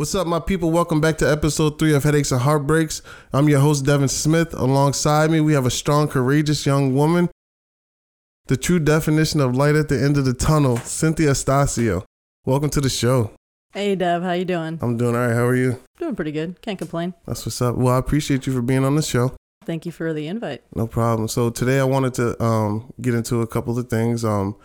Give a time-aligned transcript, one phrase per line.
[0.00, 0.70] What's up, my people?
[0.70, 3.02] Welcome back to episode three of Headaches and Heartbreaks.
[3.34, 4.54] I'm your host, Devon Smith.
[4.54, 7.28] Alongside me, we have a strong, courageous young woman.
[8.46, 12.04] The true definition of light at the end of the tunnel, Cinthia Astacio.
[12.46, 13.32] Welcome to the show.
[13.74, 14.78] Hey Dev, how you doing?
[14.80, 15.34] I'm doing all right.
[15.34, 15.78] How are you?
[15.98, 16.62] Doing pretty good.
[16.62, 17.12] Can't complain.
[17.26, 17.76] That's what's up.
[17.76, 19.36] Well, I appreciate you for being on the show.
[19.66, 20.62] Thank you for the invite.
[20.74, 21.28] No problem.
[21.28, 24.24] So today I wanted to um, get into a couple of things.
[24.24, 24.56] Um,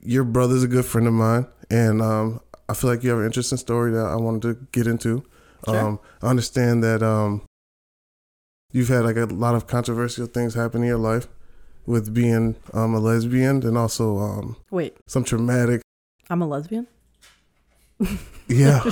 [0.00, 3.26] your brother's a good friend of mine, and um, I feel like you have an
[3.26, 5.24] interesting story that I wanted to get into.
[5.64, 5.76] Sure.
[5.76, 7.42] Um, I understand that um,
[8.72, 11.26] you've had like a lot of controversial things happen in your life
[11.86, 15.80] with being um, a lesbian, and also um, Wait, some traumatic.
[16.28, 16.86] I'm a lesbian?
[18.48, 18.80] Yeah,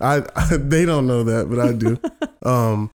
[0.00, 2.00] I, I they don't know that, but I do.
[2.48, 2.90] um,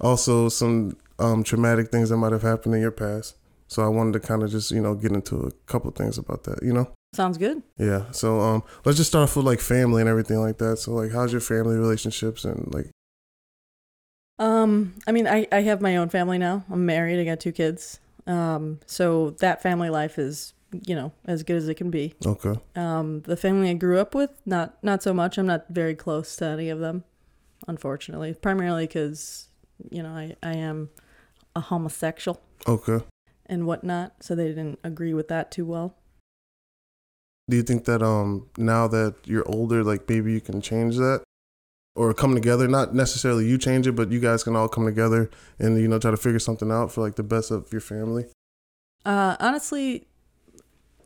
[0.00, 3.36] also some um, traumatic things that might have happened in your past.
[3.68, 6.44] So I wanted to kind of just you know get into a couple things about
[6.44, 6.62] that.
[6.62, 6.90] You know.
[7.14, 7.62] Sounds good.
[7.78, 8.10] Yeah.
[8.10, 10.78] So um, let's just start off with like family and everything like that.
[10.78, 12.90] So like, how's your family relationships and like?
[14.38, 16.64] Um, I mean, I, I have my own family now.
[16.70, 17.18] I'm married.
[17.18, 17.98] I got two kids.
[18.26, 20.52] Um, so that family life is,
[20.86, 22.14] you know, as good as it can be.
[22.24, 22.60] Okay.
[22.76, 25.38] Um, the family I grew up with, not not so much.
[25.38, 27.04] I'm not very close to any of them,
[27.66, 28.34] unfortunately.
[28.34, 29.48] Primarily because,
[29.90, 30.90] you know, I, I am
[31.56, 33.04] a homosexual Okay.
[33.48, 34.22] And whatnot.
[34.22, 35.94] So they didn't agree with that too well.
[37.48, 41.22] Do you think that um now that you're older, like maybe you can change that?
[41.94, 45.30] Or come together, not necessarily you change it, but you guys can all come together
[45.58, 48.26] and you know try to figure something out for like the best of your family.
[49.04, 50.06] Uh, honestly,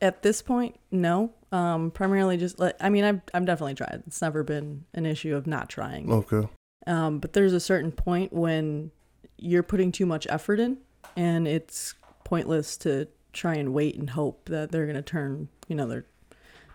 [0.02, 1.32] at this point, no.
[1.52, 4.02] Um, primarily just like I mean, I've I've definitely tried.
[4.06, 6.10] It's never been an issue of not trying.
[6.10, 6.48] Okay.
[6.86, 8.90] Um, but there's a certain point when
[9.38, 10.78] you're putting too much effort in,
[11.16, 11.94] and it's
[12.32, 16.06] pointless to try and wait and hope that they're gonna turn, you know, they're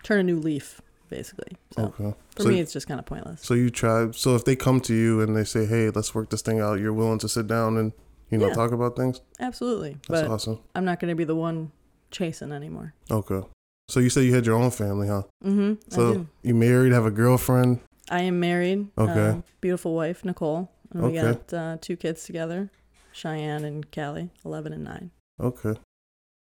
[0.04, 1.56] turn a new leaf, basically.
[1.72, 2.14] So Okay.
[2.36, 3.42] for so, me, it's just kind of pointless.
[3.42, 4.08] so you try.
[4.12, 6.78] So if they come to you and they say, "Hey, let's work this thing out,"
[6.78, 7.92] you're willing to sit down and
[8.30, 8.54] you know Yeah.
[8.54, 9.20] talk about things.
[9.40, 10.58] Absolutely, That's but awesome.
[10.76, 11.72] I'm not gonna be the one
[12.12, 12.94] chasing anymore.
[13.10, 13.42] Okay.
[13.88, 15.22] So you said you had your own family, huh?
[15.44, 15.72] Mm-hmm.
[15.88, 17.80] So you married, have a girlfriend.
[18.08, 18.86] I am married.
[18.96, 19.30] Okay.
[19.30, 20.70] uh, beautiful wife, Nicole.
[20.92, 21.32] And we Okay.
[21.32, 22.70] got uh, two kids together,
[23.12, 25.10] Cheyenne and Callie, 11 and 9.
[25.40, 25.74] Okay.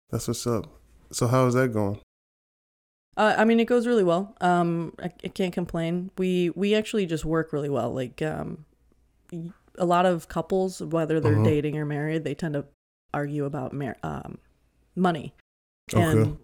[0.10, 0.66] That's what's up.
[1.12, 2.00] So how is that going?
[3.16, 4.36] Uh, I mean, it goes really well.
[4.42, 6.12] Um, I, I can't complain.
[6.18, 7.92] We we actually just work really well.
[7.94, 8.66] Like um,
[9.78, 11.44] a lot of couples, whether they're Mhm.
[11.46, 12.66] dating or married, they tend to
[13.14, 14.38] argue about mar- um,
[14.96, 15.34] money,
[15.92, 16.02] Okay.
[16.04, 16.38] and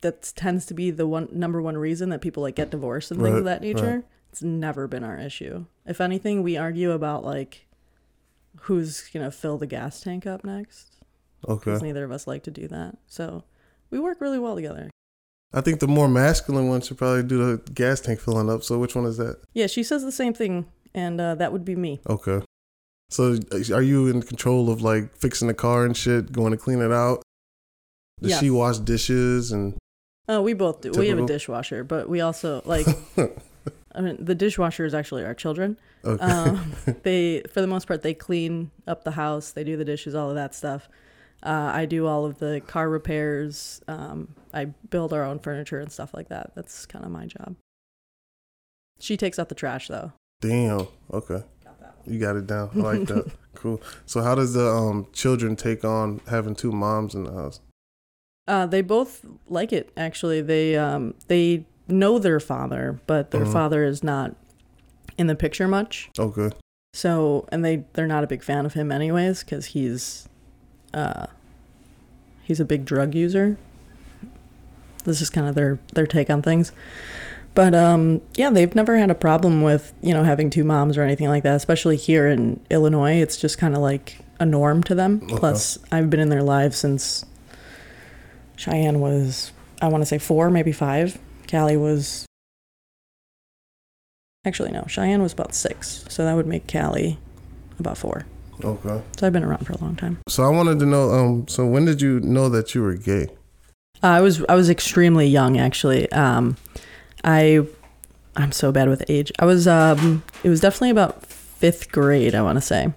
[0.00, 3.20] that tends to be the one number one reason that people like get divorced and
[3.22, 3.94] things of that nature.
[3.96, 4.04] right.
[4.30, 5.66] It's never been our issue.
[5.86, 7.66] If anything, we argue about like
[8.62, 10.96] who's gonna fill the gas tank up next.
[11.46, 11.64] Okay.
[11.64, 12.96] because neither of us like to do that.
[13.06, 13.44] So
[13.90, 14.90] we work really well together.
[15.52, 18.62] I think the more masculine one should probably do the gas tank filling up.
[18.62, 19.40] So which one is that?
[19.54, 22.00] Yeah, she says the same thing, and uh, that would be me.
[22.08, 22.42] Okay.
[23.10, 23.38] So
[23.72, 26.92] are you in control of like fixing the car and shit, going to clean it
[26.92, 27.22] out?
[28.20, 29.78] Does she wash dishes and
[30.28, 30.90] Oh, we both do.
[30.90, 32.86] We have a dishwasher, but we also like.
[33.94, 35.78] I mean, the dishwasher is actually our children.
[36.04, 36.22] okay.
[36.22, 36.72] Um,
[37.02, 39.52] they, for the most part, they clean up the house.
[39.52, 40.88] They do the dishes, all of that stuff.
[41.42, 43.80] Uh, I do all of the car repairs.
[43.86, 46.52] Um, I build our own furniture and stuff like that.
[46.54, 47.54] That's kind of my job.
[48.98, 50.12] She takes out the trash though.
[50.40, 50.88] Damn.
[51.12, 51.42] Okay.
[52.06, 52.70] You got it down.
[52.74, 53.30] I like that.
[53.54, 53.80] cool.
[54.06, 57.60] So how does the um children take on having two moms in the house?
[58.46, 60.40] Uh, they both like it actually.
[60.40, 63.52] They um, they know their father, but their Mhm.
[63.52, 64.34] father is not
[65.18, 66.10] in the picture much.
[66.18, 66.50] Okay.
[66.94, 70.27] So, and they they're not a big fan of him anyways because he's
[70.94, 71.26] uh,
[72.42, 73.56] he's a big drug user.
[75.04, 76.72] This is kind of their their take on things.
[77.54, 81.02] But um, yeah, they've never had a problem with you know having two moms or
[81.02, 81.56] anything like that.
[81.56, 85.20] Especially here in Illinois, it's just kind of like a norm to them.
[85.20, 87.24] Plus, I've been in their lives since
[88.56, 91.18] Cheyenne was I want to say four, maybe five.
[91.50, 92.26] Callie was
[94.44, 97.18] actually no, Cheyenne was about six, so that would make Callie
[97.78, 98.26] about four.
[98.64, 99.02] Okay.
[99.16, 100.18] So I've been around for a long time.
[100.28, 103.28] So I wanted to know um so when did you know that you were gay?
[104.02, 106.10] Uh, I was I was extremely young actually.
[106.12, 106.56] Um,
[107.24, 107.66] I
[108.36, 109.32] I'm so bad with age.
[109.38, 112.34] I was um it was definitely about fifth grade.
[112.34, 112.92] I want to say.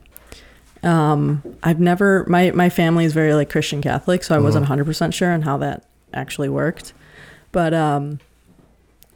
[0.83, 4.69] Um, I've never my my family is very like Christian Catholic, so I wasn't Mhm.
[4.69, 6.93] 100 percent sure on how that actually worked.
[7.51, 8.19] But um,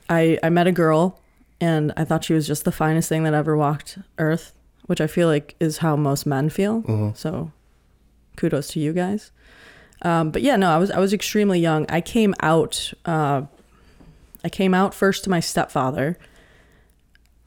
[0.09, 1.19] I I met a girl,
[1.59, 4.51] and I thought she was just the finest thing that ever walked Earth,
[4.87, 6.81] which I feel like is how most men feel.
[6.81, 7.51] hmm So
[8.37, 9.31] kudos to you guys.
[10.01, 11.85] Um, but yeah, no, I was I was extremely young.
[11.89, 13.43] I came out uh,
[14.43, 16.17] I came out first to my stepfather.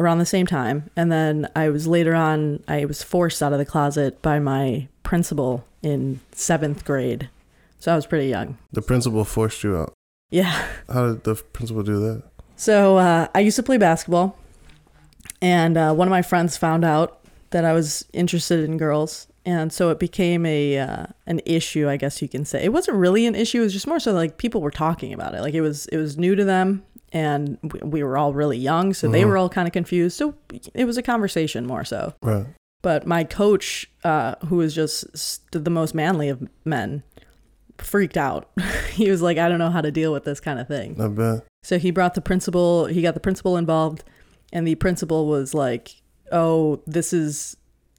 [0.00, 0.88] around the same time.
[0.96, 4.86] And then I was later on, I was forced out of the closet by my
[5.02, 7.28] principal in seventh grade.
[7.80, 8.58] So I was pretty young.
[8.72, 9.92] The principal forced you out.
[10.30, 10.52] Yeah.
[10.88, 12.22] How did the principal do that?
[12.56, 14.36] So uh, I used to play basketball,
[15.42, 17.17] and uh, one of my friends found out
[17.50, 21.96] that I was interested in girls, and so it became a uh, an issue, I
[21.96, 22.62] guess you can say.
[22.64, 25.34] It wasn't really an issue; it was just more so like people were talking about
[25.34, 25.40] it.
[25.40, 28.92] Like it was it was new to them, and we, we were all really young,
[28.94, 29.28] so they Mhm.
[29.28, 30.16] were all kind of confused.
[30.16, 30.34] So
[30.74, 32.14] it was a conversation more so.
[32.22, 32.46] Right.
[32.82, 37.02] But my coach, uh, who was just the most manly of men,
[37.78, 38.50] freaked out.
[38.92, 41.14] he was like, "I don't know how to deal with this kind of thing." Not
[41.16, 41.42] bad.
[41.64, 44.04] So he brought the principal, he got the principal involved,
[44.52, 46.00] and the principal was like,
[46.32, 47.56] "Oh, this is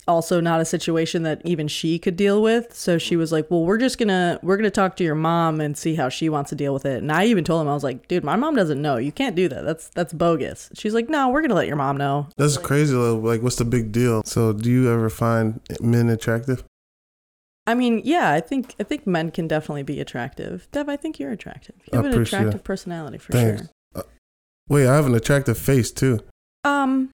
[0.07, 3.63] also not a situation that even she could deal with." So she was like, "Well,
[3.63, 6.29] we're just going to we're going to talk to your mom and see how she
[6.29, 8.35] wants to deal with it." And I even told him I was like, "Dude, my
[8.35, 8.97] mom doesn't know.
[8.97, 9.65] You can't do that.
[9.65, 12.93] That's that's bogus." She's like, "No, we're going to let your mom know." That's crazy.
[12.93, 13.17] though.
[13.17, 14.23] Like, what's the big deal?
[14.25, 16.63] So, do you ever find men attractive?
[17.67, 20.67] I mean, yeah, I think I think men can definitely be attractive.
[20.71, 21.75] Dev, I think you're attractive.
[21.91, 22.63] You have an attractive it.
[22.63, 23.69] personality for Thanks.
[23.93, 24.05] sure.
[24.67, 26.19] Wait, I have an attractive face too.
[26.63, 27.11] Um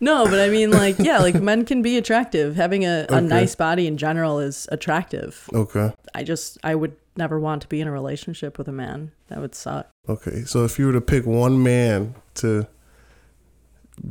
[0.00, 2.56] No, but I mean like yeah, like men can be attractive.
[2.56, 3.20] Having a, a Okay.
[3.26, 5.48] nice body in general is attractive.
[5.54, 5.92] Okay.
[6.14, 9.12] I just I would never want to be in a relationship with a man.
[9.28, 9.88] That would suck.
[10.08, 10.42] Okay.
[10.44, 12.66] So, if you were to pick one man to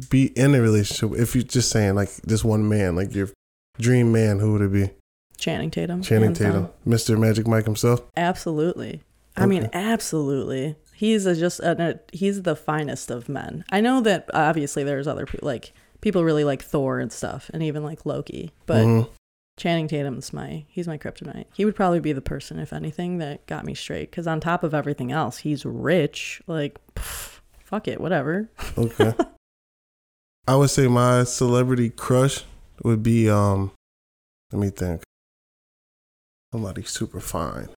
[0.10, 3.30] be in a relationship, if you're just saying like this one man, like your
[3.80, 4.90] dream man, who would it be?
[5.38, 6.02] Channing Tatum.
[6.02, 6.52] Channing hands down.
[6.54, 7.20] Tatum, Mr.
[7.20, 8.02] Magic Mike himself.
[8.18, 9.04] Absolutely.
[9.36, 9.78] I mean, Okay.
[9.78, 10.76] absolutely.
[11.04, 13.66] He's a, just a, a- he's the finest of men.
[13.72, 17.62] I know that obviously there's other people like people really like Thor and stuff, and
[17.62, 18.52] even like Loki.
[18.66, 19.10] But Mhm.
[19.58, 21.46] Channing Tatum's my he's my kryptonite.
[21.54, 24.10] He would probably be the person, if anything, that got me straight.
[24.12, 26.42] Because on top of everything else, he's rich.
[26.48, 28.50] Like, pff, fuck it, whatever.
[28.78, 29.14] Okay.
[30.48, 32.44] I would say my celebrity crush
[32.84, 33.72] would be um
[34.54, 35.04] let me think.
[36.52, 37.70] Somebody super fine.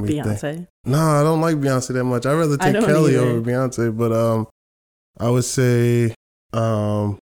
[0.00, 0.26] Let me think.
[0.26, 0.66] Beyonce.
[0.84, 2.26] No, I don't like Beyonce that much.
[2.26, 3.24] I'd rather take Kelly either.
[3.26, 4.46] over Beyonce, but um
[5.18, 6.14] I would say
[6.52, 7.18] um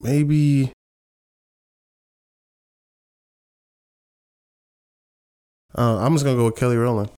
[0.00, 0.72] maybe
[5.76, 7.10] uh, I'm just gonna go with Kelly Rowland.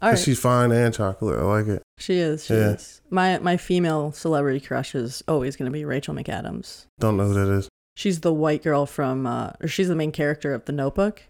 [0.00, 1.40] All right, She's fine and chocolate.
[1.40, 1.82] I like it.
[1.98, 2.44] she is.
[2.46, 2.70] She Yeah.
[2.74, 3.00] is.
[3.10, 6.86] My my female celebrity crush is always going to be Rachel McAdams.
[7.00, 7.68] Don't know who that is.
[7.96, 11.24] She's the white girl from, uh, or she's the main character of The Notebook.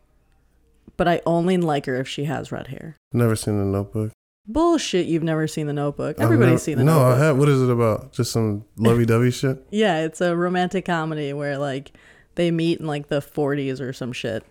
[0.98, 2.96] But I only like her if she has red hair.
[3.14, 4.12] Never seen the Notebook.
[4.46, 5.06] Bullshit!
[5.06, 6.16] You've never seen The Notebook.
[6.18, 7.18] Everybody's never- seen The No, Notebook.
[7.18, 7.38] No, I have.
[7.38, 8.12] What is it about?
[8.12, 9.64] Just some lovey-dovey shit.
[9.70, 11.92] Yeah, it's a romantic comedy where like
[12.34, 14.42] they meet in like the 40s or some shit,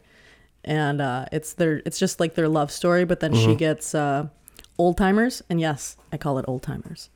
[0.64, 3.06] and uh, it's their it's just like their love story.
[3.06, 3.58] But then she Mhm.
[3.58, 4.28] gets uh,
[4.78, 7.10] old timers, and yes, I call it old timers.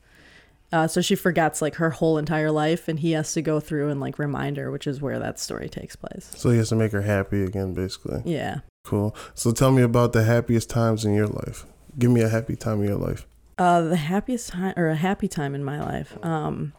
[0.74, 3.90] Uh, so she forgets like her whole entire life, and he has to go through
[3.90, 6.32] and like remind her, which is where that story takes place.
[6.36, 8.22] So he has to make her happy again, basically.
[8.26, 8.62] Yeah.
[8.84, 9.16] Cool.
[9.36, 11.66] So tell me about the happiest times in your life.
[11.98, 13.28] Give me a happy time in your life.
[13.58, 16.18] Uh, the happiest time or a happy time in my life.
[16.26, 16.74] Um,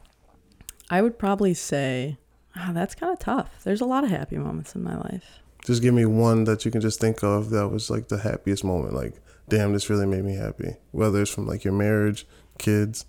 [0.91, 2.19] I would probably say,
[2.57, 3.63] ah, that's kind of tough.
[3.65, 5.41] There's a lot of happy moments in my life.
[5.65, 8.65] Just give me one that you can just think of that was like the happiest
[8.65, 8.95] moment.
[8.95, 9.15] Like,
[9.49, 10.77] damn, this really made me happy.
[10.91, 12.27] Whether it's from like your marriage,
[12.59, 13.07] kids.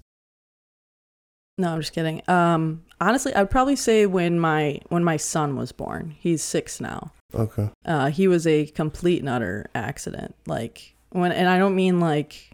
[1.58, 2.22] No, I'm just kidding.
[2.28, 6.16] Um, honestly, I'd probably say when my when my son was born.
[6.20, 7.12] He's six now.
[7.36, 7.70] Okay.
[7.86, 10.36] Uh, he was a complete and utter accident.
[10.48, 12.52] Like when, and I don't mean like,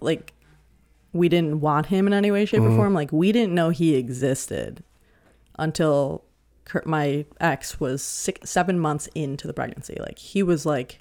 [0.00, 0.32] like,
[1.12, 2.76] we didn't want him in any way, shape, or Mhm.
[2.76, 2.94] form.
[2.94, 4.82] Like we didn't know he existed
[5.58, 6.24] until
[6.84, 9.96] my ex was six, seven months into the pregnancy.
[9.98, 11.00] Like he was like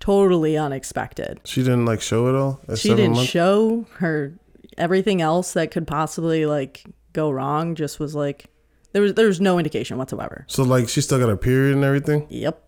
[0.00, 1.40] totally unexpected.
[1.44, 2.60] She didn't like show it all.
[2.68, 3.30] At she seven didn't months?
[3.30, 4.32] show her
[4.78, 7.74] everything else that could possibly like go wrong.
[7.74, 8.46] Just was like
[8.94, 10.46] there was there was no indication whatsoever.
[10.48, 12.26] So like she still got her period and everything.
[12.30, 12.62] Yep.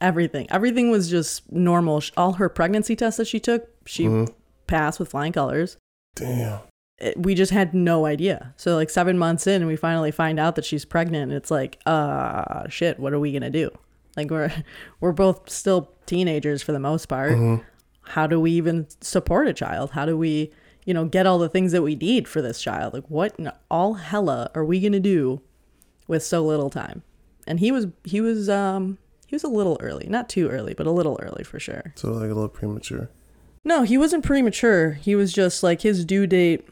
[0.00, 0.48] Everything.
[0.50, 2.02] Everything was just normal.
[2.16, 4.32] All her pregnancy tests that she took, she Mhm.
[4.66, 5.76] passed with flying colors.
[6.16, 6.58] Damn.
[6.98, 8.52] It- we just had no idea.
[8.56, 11.30] So like 7 months in, we finally find out that she's pregnant.
[11.30, 13.70] And it's like, uh shit, what are we going to do?
[14.16, 14.52] Like we're
[15.00, 17.32] we're both still teenagers for the most part.
[17.32, 17.62] Mhm.
[18.02, 19.92] How do we even support a child?
[19.92, 20.50] How do we,
[20.84, 22.94] you know, get all the things that we need for this child?
[22.94, 25.40] Like what in all hella are we going to do
[26.08, 27.02] with so little time?
[27.46, 30.86] And he was he was um he was a little early, not too early, but
[30.86, 31.92] a little early for sure.
[31.96, 33.08] So like a little premature.
[33.64, 34.92] No, he wasn't premature.
[34.92, 36.66] He was just like his due date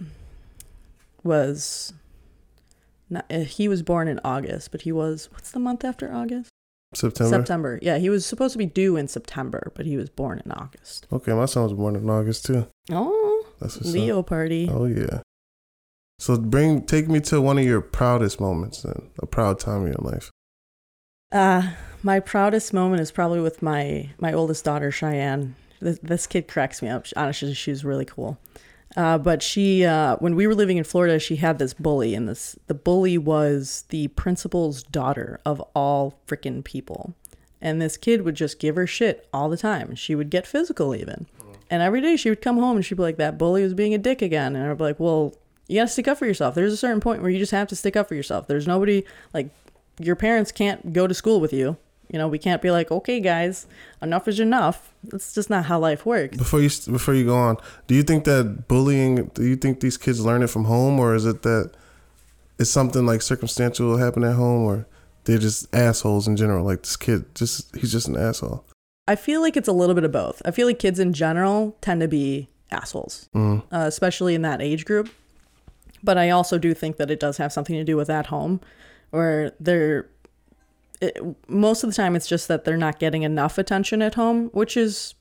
[1.23, 1.93] was
[3.09, 6.50] not, uh, he was born in August, but he was what's the month after August?
[6.95, 7.37] September.
[7.37, 7.79] September.
[7.83, 11.07] Yeah, he was supposed to be due in September, but he was born in August.
[11.12, 12.67] Okay, my son was born in August too.
[12.90, 13.30] Oh,
[13.61, 13.95] That's what's up.
[13.95, 14.69] Leo party.
[14.71, 15.21] Oh yeah.
[16.19, 19.88] So bring take me to one of your proudest moments then, a proud time in
[19.88, 20.31] your life.
[21.33, 21.71] Uh,
[22.02, 25.55] my proudest moment is probably with my my oldest daughter Cheyenne.
[25.81, 27.07] This, this kid cracks me up.
[27.17, 28.38] Honestly, she's really cool.
[28.97, 32.29] Uh, but she, uh, when we were living in Florida, she had this bully, and
[32.29, 37.14] this the bully was the principal's daughter of all freaking people.
[37.62, 39.95] And this kid would just give her shit all the time.
[39.95, 41.26] She would get physical even.
[41.71, 43.95] And every day she would come home and she'd be like, "That bully was being
[43.95, 45.35] a dick again." And I'd be like, "Well,
[45.69, 46.55] you gotta stick up for yourself.
[46.55, 48.49] There's a certain point where you just have to stick up for yourself.
[48.49, 49.50] There's nobody like
[50.00, 51.77] your parents can't go to school with you.
[52.12, 53.67] You know, we can't be like, okay, guys,
[54.03, 54.93] enough is enough.
[55.05, 56.37] That's just not how life works.
[56.37, 59.27] Before you before you go on, do you think that bullying?
[59.35, 61.71] Do you think these kids learn it from home, or is it that
[62.59, 64.87] it's something like circumstantial happen at home, or
[65.25, 66.65] they're just assholes in general?
[66.65, 68.65] Like this kid, just he's just an asshole.
[69.11, 70.40] I feel like it's a little bit of both.
[70.45, 73.62] I feel like kids in general tend to be assholes, Mm.
[73.73, 75.09] uh, especially in that age group.
[76.02, 78.61] But I also do think that it does have something to do with at home,
[79.11, 80.07] where they're
[81.00, 84.49] it, most of the time it's just that they're not getting enough attention at home,
[84.52, 85.14] which is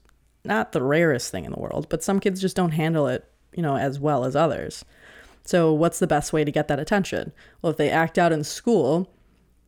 [0.44, 1.88] not the rarest thing in the world.
[1.90, 4.86] But some kids just don't handle it, you know, as well as others.
[5.46, 7.32] So what's the best way to get that attention?
[7.62, 9.10] Well, if they act out in school,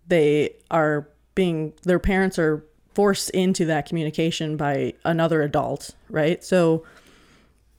[0.07, 2.63] they are being their parents are
[2.93, 6.43] forced into that communication by another adult, right?
[6.43, 6.83] So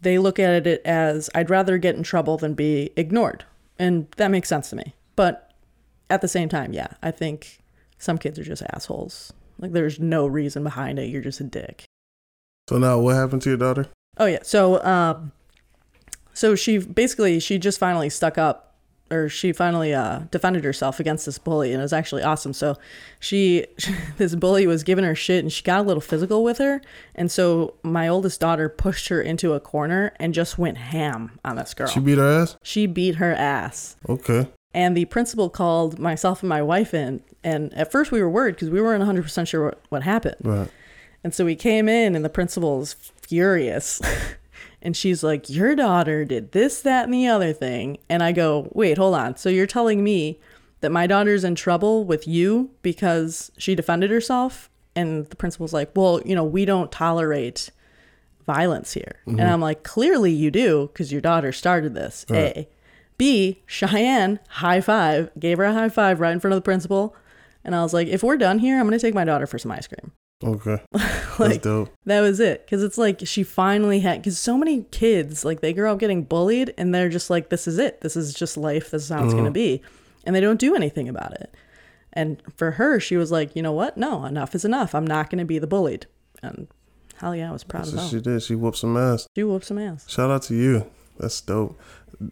[0.00, 3.44] they look at it as I'd rather get in trouble than be ignored.
[3.78, 4.94] And that makes sense to me.
[5.16, 5.52] But
[6.10, 7.60] at the same time, yeah, I think
[7.98, 9.32] some kids are just assholes.
[9.58, 11.08] Like there's no reason behind it.
[11.08, 11.84] You're just a dick.
[12.68, 13.88] So now, what happened to your daughter?
[14.18, 14.40] Oh yeah.
[14.42, 15.32] So um
[16.34, 18.71] so she basically she just finally stuck up
[19.12, 22.52] or she finally uh defended herself against this bully and it was actually awesome.
[22.52, 22.76] So
[23.20, 23.66] she
[24.16, 26.80] this bully was giving her shit and she got a little physical with her
[27.14, 31.56] and so my oldest daughter pushed her into a corner and just went ham on
[31.56, 31.88] this girl.
[31.88, 32.56] She beat her ass.
[32.62, 33.96] she beat her ass.
[34.08, 34.48] Okay.
[34.74, 38.54] And the principal called myself and my wife in and at first we were worried
[38.54, 40.36] because we weren't 100% sure what, what happened.
[40.42, 40.68] Right.
[41.24, 44.00] And so we came in, and the principal principal's furious.
[44.82, 47.98] and she's like, Your daughter did this, that, and the other thing.
[48.08, 49.36] And I go, Wait, hold on.
[49.36, 50.40] So you're telling me
[50.80, 54.68] that my daughter's in trouble with you because she defended herself?
[54.94, 57.70] And the principal's like, Well, you know, we don't tolerate
[58.44, 59.20] violence here.
[59.24, 59.48] And mm-hmm.
[59.48, 62.26] I'm like, Clearly you do because your daughter started this.
[62.30, 62.68] A.
[63.16, 67.14] B, Cheyenne, high five, gave her a high five right in front of the principal.
[67.64, 69.58] And I was like, If we're done here, I'm going to take my daughter for
[69.58, 70.10] some ice cream.
[70.42, 70.80] Okay.
[70.92, 71.90] That's like, dope.
[72.04, 75.72] that was it because it's like she finally had because so many kids like they
[75.72, 78.90] grow up getting bullied and they're just like this is it this is just life
[78.90, 79.80] this is how it's going to be
[80.24, 81.54] and they don't do anything about it
[82.12, 85.30] and for her she was like you know what no enough is enough i'm not
[85.30, 86.06] going to be the bullied
[86.42, 86.68] and
[87.16, 88.42] hell yeah i was proud That's of her she did.
[88.42, 89.26] She whooped some ass.
[89.34, 90.86] she whooped some ass Shout out to you.
[91.18, 91.78] That's dope.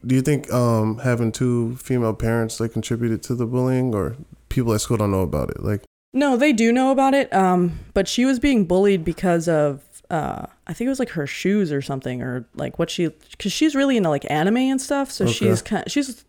[0.06, 4.16] Do you think um, having two female parents like contributed to the bullying, or
[4.48, 5.62] people at school don't know about it?
[5.62, 9.82] Like, no they do know about it um but she was being bullied because of
[10.10, 13.52] uh i think it was like her shoes or something or like what she because
[13.52, 15.32] she's really into like anime and stuff so Okay.
[15.32, 16.24] she's kind she's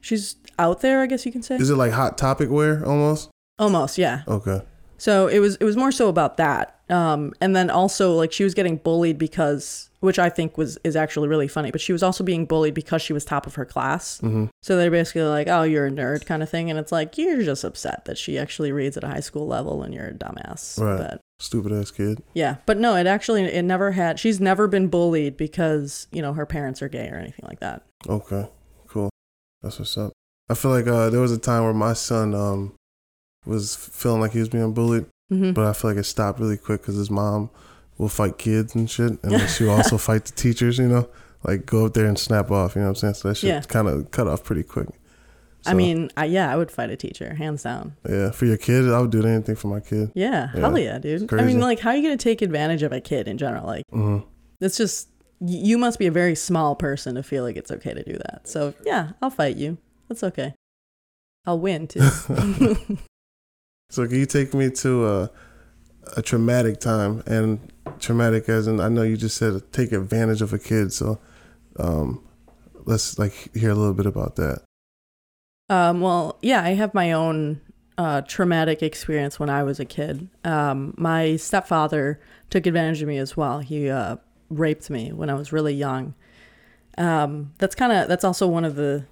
[0.00, 3.30] she's out there i guess you can say is it like hot topic wear almost?
[3.58, 4.62] almost yeah Okay.
[5.00, 8.44] So it was it was more so about that um and then also like she
[8.44, 12.02] was getting bullied because which i think was is actually really funny but she was
[12.02, 15.48] also being bullied because she was top of her class hmm so they're basically like
[15.48, 18.38] oh you're a nerd kind of thing and it's like you're just upset that she
[18.38, 20.98] actually reads at a high school level and you're a dumbass Right.
[20.98, 22.22] but Stupid ass kid.
[22.34, 26.34] yeah but no it actually it never had she's never been bullied because you know
[26.34, 28.48] her parents are gay or anything like that Okay.
[28.88, 29.10] Cool.
[29.62, 30.12] That's what's up.
[30.48, 32.72] I feel like uh, there was a time where my son um,
[33.46, 36.56] was feeling like he was being bullied, hmm but I feel like it stopped really
[36.56, 37.50] quick because his mom
[37.98, 40.78] will fight kids and shit, and she will also fight the teachers.
[40.78, 41.08] You know,
[41.44, 42.74] like go up there and snap off.
[42.74, 43.14] You know what I'm saying?
[43.14, 43.60] So that shit Yeah.
[43.62, 44.88] kind of cut off pretty quick.
[45.66, 48.88] i mean I, yeah i would fight a teacher hands down yeah, for your kid,
[48.88, 50.10] I would do anything for my kid.
[50.14, 50.60] yeah, Yeah.
[50.60, 53.28] hell yeah dude i mean like how are you gonna take advantage of a kid
[53.28, 54.20] in general like hmm
[54.62, 58.02] it's just you must be a very small person to feel like it's okay to
[58.02, 58.46] do that.
[58.48, 59.76] So yeah, I'll fight you.
[60.08, 60.54] That's okay.
[61.46, 62.00] I'll win too.
[63.90, 65.30] So can you take me to a,
[66.16, 70.52] a traumatic time and traumatic as in I know you just said take advantage of
[70.52, 70.92] a kid.
[70.92, 71.18] So
[71.78, 72.24] um,
[72.84, 74.62] let's like hear a little bit about that.
[75.68, 77.60] um, well, yeah, I have my own
[77.98, 80.28] uh, traumatic experience when I was a kid.
[80.44, 83.58] Um, my stepfather took advantage of me as well.
[83.58, 84.16] He uh,
[84.48, 86.14] raped me when I was really young.
[86.96, 89.04] Um, that's kind of that's also one of the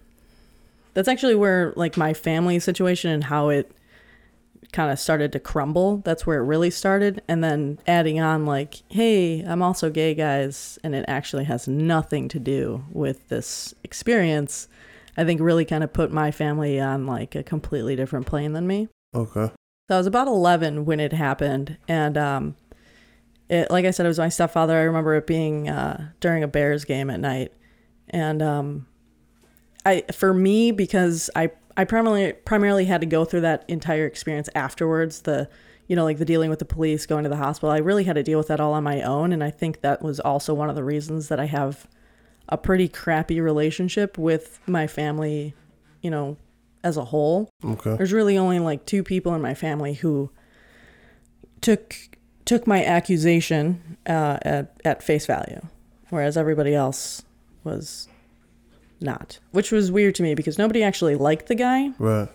[0.94, 3.70] that's actually where like my family situation and how it
[4.72, 5.98] kind of started to crumble.
[5.98, 7.22] That's where it really started.
[7.28, 12.28] And then adding on, like, hey, I'm also gay, guys, and it actually has nothing
[12.28, 14.68] to do with this experience,
[15.16, 18.66] I think really kind of put my family on like a completely different plane than
[18.66, 18.88] me.
[19.14, 19.50] Okay.
[19.88, 21.76] So I was about 11 when it happened.
[21.88, 22.56] And, um,
[23.48, 24.76] it, like I said, it was my stepfather.
[24.76, 27.52] I remember it being uh, during a Bears game at night,
[28.10, 28.86] and um,
[29.86, 34.50] I for me because I I primarily primarily had to go through that entire experience
[34.54, 35.22] afterwards.
[35.22, 35.48] The
[35.86, 37.70] you know like the dealing with the police, going to the hospital.
[37.70, 40.02] I really had to deal with that all on my own, and I think that
[40.02, 41.86] was also one of the reasons that I have
[42.48, 45.54] a pretty crappy relationship with my family.
[46.02, 46.36] You know,
[46.82, 47.48] as a whole.
[47.64, 47.96] Okay.
[47.96, 50.30] There's really only like two people in my family who
[51.60, 51.94] took
[52.44, 55.60] took my accusation uh, at at face value,
[56.10, 57.22] whereas everybody else
[57.62, 58.08] was
[59.00, 62.28] not, which was weird to me because nobody actually liked the guy, Right.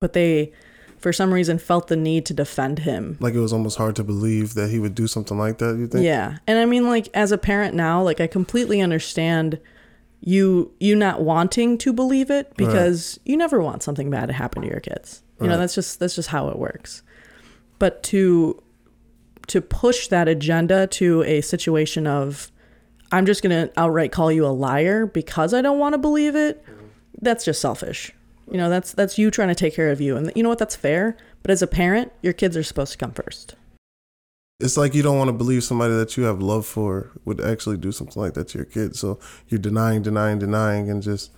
[0.00, 0.52] but they,
[0.98, 3.16] for some reason, felt the need to defend him.
[3.20, 5.76] Like it was almost hard to believe that he would do something like that.
[5.76, 6.04] You think?
[6.04, 9.58] Yeah, and I mean, like as a parent now, like I completely understand
[10.22, 14.60] you you not wanting to believe it because you never want something bad to happen
[14.62, 15.22] to your kids.
[15.40, 17.02] You know, that's just that's just how it works.
[17.78, 18.62] But to
[19.46, 22.52] to push that agenda to a situation of
[23.12, 26.36] I'm just going to outright call you a liar because I don't want to believe
[26.36, 26.86] it, mm-hmm.
[27.20, 28.12] that's just selfish.
[28.50, 30.16] You know, that's that's you trying to take care of you.
[30.16, 30.58] And you know what?
[30.58, 31.16] That's fair.
[31.42, 33.54] But as a parent, your kids are supposed to come first.
[34.58, 37.78] It's like you don't want to believe somebody that you have love for would actually
[37.78, 38.94] do something like that to your kid.
[38.94, 41.30] So you're denying, denying, denying, and just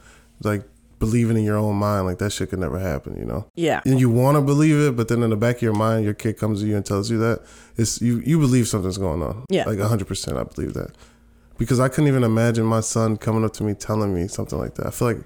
[0.43, 0.65] like
[0.99, 3.17] believing in your own mind like that shit could never happen.
[3.19, 3.47] You know.
[3.55, 3.83] Yeah.
[3.85, 6.15] and you want to believe it, but then in the back of your mind, your
[6.15, 7.43] kid comes to you and tells you that
[7.77, 8.21] it's you.
[8.21, 9.45] You believe something's going on.
[9.51, 9.65] Yeah.
[9.67, 10.39] like hundred percent.
[10.39, 10.97] I believe that
[11.63, 14.75] because I couldn't even imagine my son coming up to me telling me something like
[14.77, 14.87] that.
[14.87, 15.19] I feel like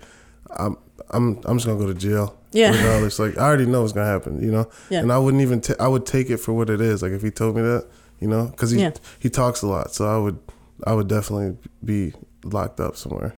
[0.58, 0.76] I'm
[1.10, 2.36] I'm I'm just gonna go to jail.
[2.52, 2.70] Yeah.
[2.76, 3.18] regardless.
[3.18, 4.42] Like I already know what's gonna happen.
[4.42, 5.00] You know, Yeah.
[5.00, 5.60] and I wouldn't even.
[5.60, 7.02] ta- I would take it for what it is.
[7.02, 7.86] Like if he told me that,
[8.20, 8.92] you know, because he Yeah.
[9.18, 10.38] he talks a lot, so I would
[10.86, 12.12] I would definitely be
[12.44, 13.34] locked up somewhere.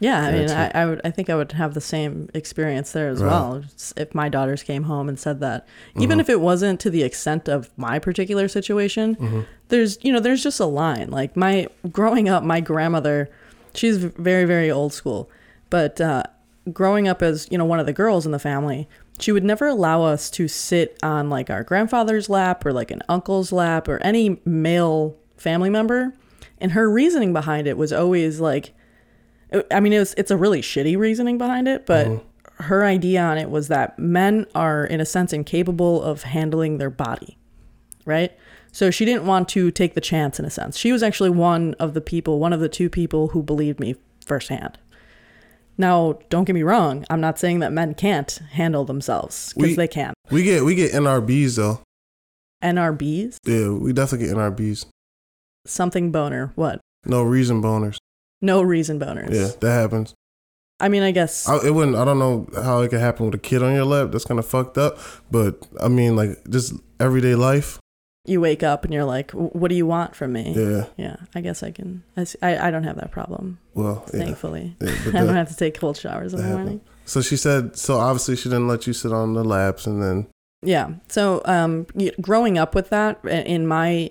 [0.00, 1.00] Yeah, I mean, I, I would.
[1.04, 3.30] I think I would have the same experience there as Right.
[3.32, 3.64] well.
[3.96, 6.02] If my daughters came home and said that, Mm-hmm.
[6.02, 9.40] even if it wasn't to the extent of my particular situation, Mm-hmm.
[9.68, 11.10] There's you know there's just a line.
[11.10, 13.30] Like my growing up, my grandmother,
[13.74, 15.30] she's very very old school,
[15.70, 16.24] but uh,
[16.72, 19.66] growing up as you know one of the girls in the family, she would never
[19.66, 23.98] allow us to sit on like our grandfather's lap or like an uncle's lap or
[24.02, 26.14] any male family member.
[26.60, 28.74] And her reasoning behind it was always like,
[29.70, 32.08] I mean, it was it's a really shitty reasoning behind it, but
[32.60, 36.90] her idea on it was that men are in a sense incapable of handling their
[36.90, 37.38] body,
[38.04, 38.32] right?
[38.72, 40.76] So she didn't want to take the chance in a sense.
[40.76, 43.96] She was actually one of the people, one of the two people who believed me
[44.24, 44.78] firsthand.
[45.76, 47.04] Now, don't get me wrong.
[47.08, 50.12] I'm not saying that men can't handle themselves because they can.
[50.30, 51.80] We get we get NRBs though.
[52.62, 54.86] NRBs, Yeah, we definitely get NRBs.
[55.66, 56.52] something boner.
[56.56, 56.80] What?
[57.04, 57.96] No reason boners.
[58.42, 59.32] No reason boners.
[59.32, 60.14] Yeah, that happens.
[60.80, 61.48] I mean, I guess.
[61.48, 61.96] I, it wouldn't.
[61.96, 64.10] I don't know how it could happen with a kid on your lap.
[64.10, 64.98] That's kind of fucked up.
[65.30, 67.78] But I mean, like just everyday life.
[68.28, 70.84] You wake up and you're like, "What do you want from me?" Yeah.
[70.96, 72.02] Yeah, I guess I can.
[72.16, 72.26] I
[72.68, 74.20] I don't have that problem, Well, yeah.
[74.20, 74.76] thankfully.
[74.80, 76.80] yeah I don't have to take cold showers in the morning.
[76.80, 76.80] happened.
[77.06, 77.76] so she said.
[77.76, 80.26] So obviously she didn't let you sit on the laps, and then
[80.62, 80.90] Yeah.
[81.08, 81.86] So, um,
[82.20, 84.10] growing up with that in my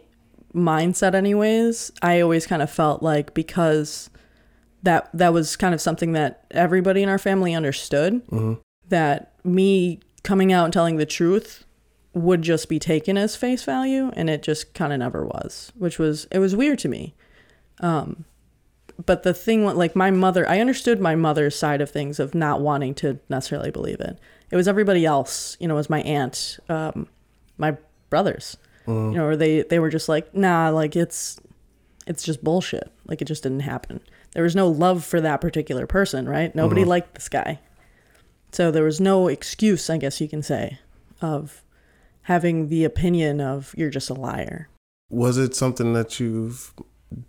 [0.54, 4.10] mindset, anyways, I always kind of felt like because
[4.84, 8.60] that that was kind of something that everybody in our family understood mhm.
[8.90, 11.66] that me coming out and telling the truth
[12.18, 15.98] would just be taken as face value and it just kind of never was which
[16.00, 17.14] was it was weird to me.
[17.80, 18.26] Um
[19.06, 22.62] but the thing like my mother i understood my mother's side of things of not
[22.62, 24.18] wanting to necessarily believe it.
[24.52, 27.08] It was everybody else you know it was my aunt um
[27.58, 27.78] my
[28.10, 28.58] brothers.
[28.88, 29.12] Mhm.
[29.12, 31.40] you know or they they were just like nah like it's
[32.08, 32.90] it's just bullshit.
[33.06, 34.00] Like it just didn't happen.
[34.34, 36.54] There was no love for that particular person right?
[36.56, 36.88] Nobody Mhm.
[36.88, 37.60] liked this guy.
[38.54, 40.80] So there was no excuse i guess you can say
[41.22, 41.62] of
[42.28, 44.70] having the opinion of you're just a liar
[45.10, 46.74] was it something that you've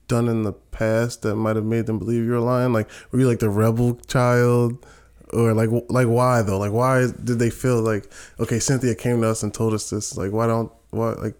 [0.08, 2.72] done in the past that might have made them believe you're a lying?
[2.72, 4.84] Like, were you like the rebel child,
[5.32, 6.58] or like like why though?
[6.58, 10.16] Like, why did they feel like okay, Cinthia came to us and told us this?
[10.16, 11.36] Like, why don't why like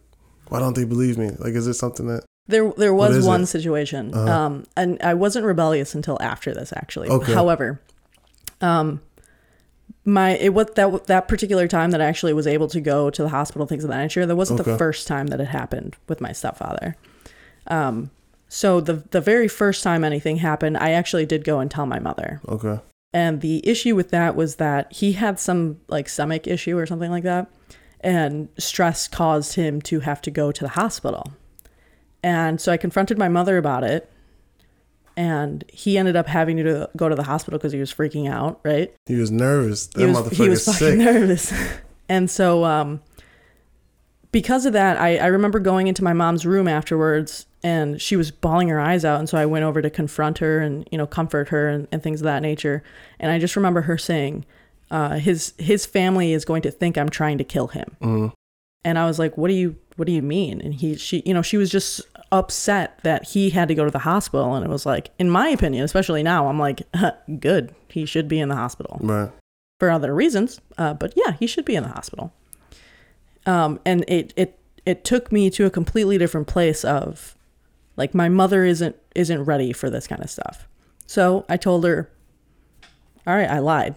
[0.49, 1.31] why don't they believe me?
[1.40, 3.47] Like, is it something that There, there was one it?
[3.47, 4.31] situation, Uh-huh.
[4.33, 6.73] um, and I wasn't rebellious until after this.
[6.73, 7.35] Actually, Okay.
[7.35, 7.81] however,
[8.61, 9.01] um,
[10.05, 13.23] my it what that that particular time that I actually was able to go to
[13.23, 14.25] the hospital, things of that nature.
[14.27, 16.97] That wasn't the first time that it happened with my stepfather.
[17.67, 18.11] Um,
[18.49, 21.99] so the the very first time anything happened, I actually did go and tell my
[21.99, 22.41] mother.
[22.49, 22.81] okay?
[23.13, 27.11] And the issue with that was that he had some like stomach issue or something
[27.11, 27.51] like that.
[28.01, 31.33] and stress caused him to have to go to the hospital.
[32.23, 34.11] And so I confronted my mother about it,
[35.19, 38.61] and he ended up having to go to the hospital because he was freaking out,
[38.63, 38.95] right?
[39.07, 39.89] He was nervous.
[39.89, 40.99] That he was, he was fucking sick.
[40.99, 41.53] nervous.
[42.09, 43.03] and so, um,
[44.31, 48.31] because of that, I, I remember going into my mom's room afterwards and she was
[48.31, 49.19] bawling her eyes out.
[49.19, 52.01] And so I went over to confront her and, you know, comfort her and, and
[52.01, 52.85] things of that nature.
[53.19, 54.47] And I just remember her saying,
[54.93, 57.97] uh, his, his family is going to think I'm trying to kill him.
[58.01, 58.33] Mhm.
[58.85, 60.61] And I was like, what do you, what do you mean?
[60.61, 63.91] And he, she, you know, she was just upset that he had to go to
[63.91, 64.55] the hospital.
[64.55, 66.83] And it was like, in my opinion, especially now, I'm like,
[67.41, 67.75] good.
[67.88, 69.31] He should be in the hospital Right.
[69.81, 70.61] for other reasons.
[70.77, 72.33] Uh, but yeah, he should be in the hospital.
[73.47, 77.35] Um, and it it it took me to a completely different place of
[77.97, 80.69] like my mother isn't isn't ready for this kind of stuff.
[81.07, 82.11] So I told her,
[83.27, 83.95] all right, I lied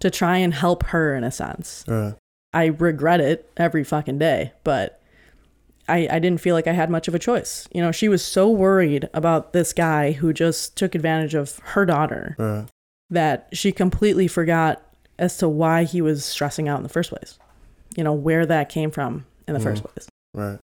[0.00, 1.84] to try and help her in a sense.
[1.86, 2.14] Right.
[2.54, 5.00] I regret it every fucking day, but
[5.88, 7.68] I, I didn't feel like I had much of a choice.
[7.72, 11.84] You know, she was so worried about this guy who just took advantage of her
[11.84, 12.66] daughter Right.
[13.10, 14.82] that she completely forgot
[15.18, 17.38] as to why he was stressing out in the first place.
[17.96, 20.08] You know, where that came from in the first place.
[20.32, 20.58] Right.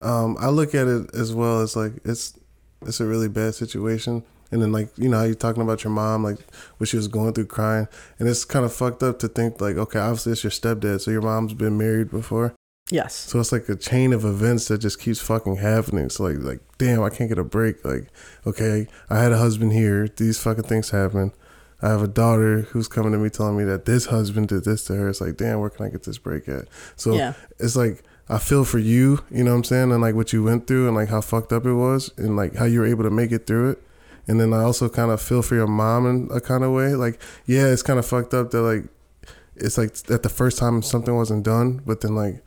[0.00, 2.38] Um, I look at it as well as like it's
[2.82, 4.22] it's a really bad situation.
[4.50, 6.38] And then like, you know, how you're talking about your mom, like
[6.78, 7.86] what she was going through crying.
[8.18, 11.10] And it's kind of fucked up to think like, okay, obviously it's your stepdad, so
[11.10, 12.54] your mom's been married before.
[12.90, 13.14] Yes.
[13.14, 16.08] So it's like a chain of events that just keeps fucking happening.
[16.08, 17.84] So like like damn, I can't get a break.
[17.84, 18.08] Like,
[18.46, 21.32] okay, I had a husband here, these fucking things happen.
[21.82, 24.84] I have a daughter who's coming to me telling me that this husband did this
[24.86, 25.08] to her.
[25.08, 26.64] It's like, damn, where can I get this break at?
[26.96, 27.34] So Yeah.
[27.58, 30.42] it's like I feel for you, you know what I'm saying, and like what you
[30.42, 33.04] went through and like how fucked up it was and like how you were able
[33.04, 33.82] to make it through it.
[34.28, 36.94] And then I also kind of feel for your mom in a kind of way.
[36.94, 38.84] Like, yeah, it's kind of fucked up that like
[39.56, 42.44] it's like that the first time something wasn't done, but then like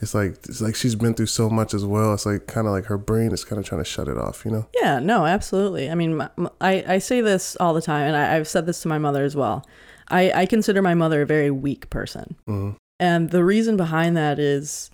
[0.00, 2.14] it's like it's like she's been through so much as well.
[2.14, 4.44] It's like kind of like her brain is kind of trying to shut it off,
[4.44, 4.66] you know?
[4.80, 5.90] Yeah, no, absolutely.
[5.90, 8.66] I mean, my, my- I, I say this all the time, and I, I've said
[8.66, 9.66] this to my mother as well.
[10.08, 12.36] I, I consider my mother a very weak person.
[12.46, 12.70] hmm
[13.00, 14.90] And the reason behind that is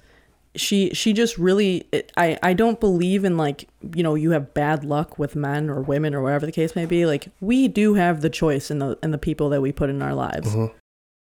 [0.57, 4.53] she she just really it, I I don't believe in like, you know, you have
[4.53, 7.07] bad luck with men or women or whatever the case may be.
[7.07, 10.03] Like we do have the choice in the in the people that we put in
[10.03, 10.55] our lives.
[10.55, 10.73] Mhm.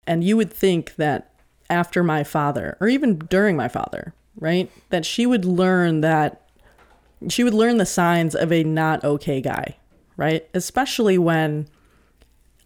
[0.06, 1.32] And you would think that
[1.68, 4.70] after my father or even during my father, right?
[4.90, 6.42] That she would learn that
[7.28, 9.76] she would learn the signs of a not okay guy,
[10.16, 10.46] right?
[10.54, 11.66] Especially when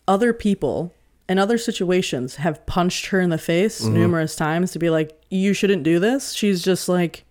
[0.07, 0.93] other people
[1.29, 5.55] in other situations have punched her in the face numerous times to be like, you
[5.55, 6.33] shouldn't do this.
[6.33, 7.25] She's just like,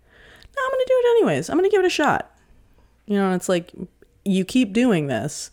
[0.55, 1.49] no, I'm going to do it anyways.
[1.49, 2.35] I'm going to give it a shot.
[3.05, 3.71] You know, and it's like,
[4.25, 5.51] you keep doing this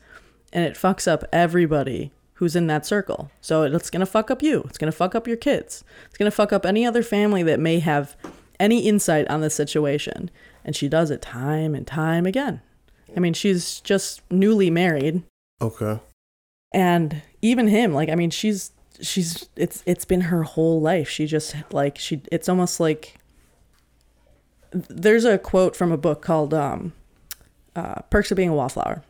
[0.53, 3.31] and it fucks up everybody who's in that circle.
[3.41, 4.63] So it's going to fuck up you.
[4.69, 5.85] It's going to fuck up your kids.
[6.07, 8.15] It's going to fuck up any other family that may have
[8.61, 10.31] any insight on this situation.
[10.65, 12.61] And she does it time and time again.
[13.17, 15.23] I mean, she's just newly married
[15.63, 16.01] Okay.
[16.75, 21.09] and even him like i mean she's she's it's it's been her whole life.
[21.09, 23.17] She just like she it's almost like
[24.71, 26.93] there's a quote from a book called um
[27.75, 29.03] uh, perks of being a wallflower.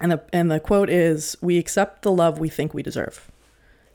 [0.00, 3.30] And the and the quote is we accept the love we think we deserve.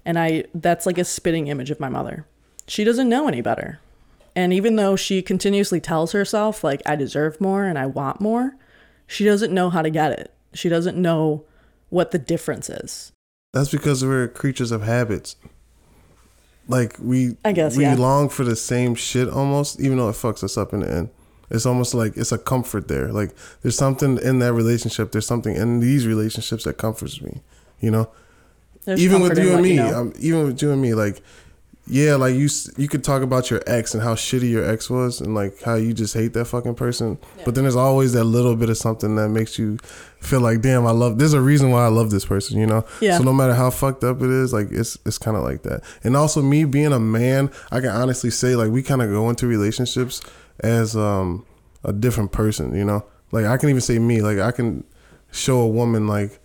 [0.06, 2.26] And i that's like a spitting image of my mother.
[2.68, 3.80] She doesn't know any better.
[4.36, 8.56] And even though she continuously tells herself like i deserve more and i want more
[9.06, 10.34] she doesn't know how to get it.
[10.54, 11.44] She doesn't know
[11.90, 13.14] what the difference is
[13.54, 15.36] That's because we're creatures of habits.
[16.68, 17.96] Like we, I guess, we yeah.
[17.96, 21.10] long for the same shit almost, even though it fucks us up in the end.
[21.50, 23.12] It's almost like it's a comfort there.
[23.12, 25.12] Like there's something in that relationship.
[25.12, 27.42] There's something in these relationships that comforts me.
[27.80, 28.10] You know,
[28.86, 30.00] There's even with you and me, know.
[30.00, 31.22] um, even with you and me, like
[31.86, 35.20] yeah, like you you could talk about your ex and how shitty your ex was,
[35.20, 37.18] and like how you just hate that fucking person.
[37.44, 39.78] But then there's always that little bit of something that makes you
[40.22, 41.20] feel like, damn, I love.
[41.20, 42.86] There's a reason why I love this person, you know.
[43.02, 43.18] Yeah.
[43.18, 45.84] So no matter how fucked up it is, like it's it's kind of like that.
[46.06, 49.30] And also me being a man, I can honestly say like we kind of go
[49.30, 50.22] into relationships
[50.62, 51.46] as um
[51.84, 53.06] a different person, you know.
[53.34, 54.86] Like I can even say me, like I can
[55.32, 56.40] show a woman like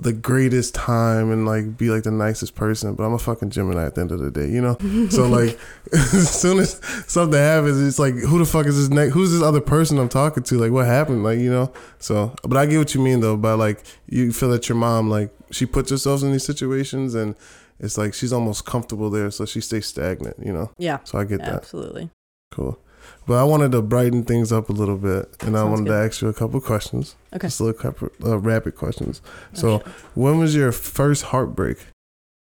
[0.00, 3.84] the greatest time and like be like the nicest person, but I'm a fucking Gemini
[3.84, 4.76] at the end of the day, you know.
[5.10, 5.58] so like,
[5.92, 9.12] as soon as something happens, it's like, who the fuck is this next?
[9.12, 10.58] Who's this other person I'm talking to?
[10.58, 11.24] Like, what happened?
[11.24, 11.72] Like, you know.
[11.98, 13.36] So, but I get what you mean though.
[13.36, 17.34] By like, you feel that your mom like she puts herself in these situations and
[17.78, 20.70] it's like she's almost comfortable there, so she stays stagnant, you know.
[20.78, 21.54] yeah So I get that.
[21.54, 22.10] absolutely
[22.52, 22.78] Cool.
[23.26, 25.92] But I wanted to brighten things up a little bit, and I wanted good.
[25.92, 27.16] to ask you a couple questions.
[27.34, 27.46] Okay.
[27.46, 29.20] Just a little couple, uh, rapid questions.
[29.52, 31.78] So, Oh, when was your first heartbreak?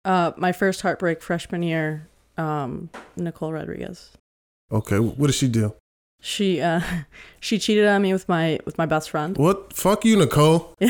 [0.05, 4.11] Uh, my first heartbreak freshman year, um, Nicole Rodriguez.
[4.71, 5.73] Okay, what did she do?
[6.19, 6.81] She uh,
[7.39, 9.37] she cheated on me with my with my best friend.
[9.37, 9.73] What?
[9.73, 10.73] Fuck you, Nicole.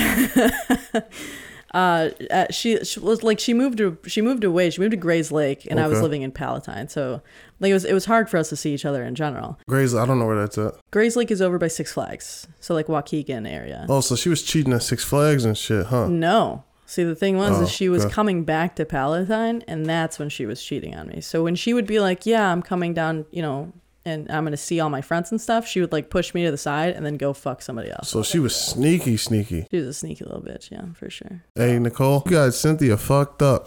[1.74, 4.70] uh, uh, she, she was like she moved to she moved away.
[4.70, 6.88] She moved to Grayslake, and I was living in Palatine.
[6.90, 7.22] So
[7.60, 9.58] like it was it was hard for us to see each other in general.
[9.68, 10.76] Grace, I don't know where that's at.
[10.92, 13.86] Grayslake is over by Six Flags, so like Waukegan area.
[13.90, 16.08] Oh, so she was cheating at Six Flags and shit, huh?
[16.08, 16.64] No.
[16.86, 18.14] See, the thing was, Oh, is she was okay.
[18.14, 21.22] coming back to Palatine, and that's when she was cheating on me.
[21.22, 23.74] So when she would be like, "Yeah, I'm coming down," you know,
[24.06, 26.52] and I'm gonna see all my friends and stuff, she would like push me to
[26.52, 28.10] the side and then go fuck somebody else.
[28.10, 29.68] So she was sneaky, sneaky.
[29.72, 31.44] She was a sneaky little bitch, yeah, for sure.
[31.56, 33.66] Hey, Nicole, you got Cinthia fucked up.